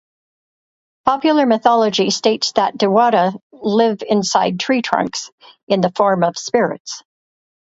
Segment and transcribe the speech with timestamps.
[1.05, 5.29] Popular mythology states that "diwata" live inside tree trunks,
[5.67, 7.03] in the form of spirits.